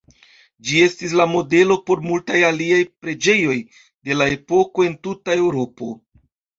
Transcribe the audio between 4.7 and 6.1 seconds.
en tuta Eŭropo.